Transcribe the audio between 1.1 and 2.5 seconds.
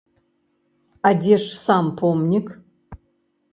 дзе ж сам помнік?